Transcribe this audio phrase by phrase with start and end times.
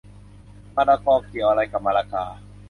[0.75, 2.25] มะละกอ เกี่ยวอะไรกับมะละกา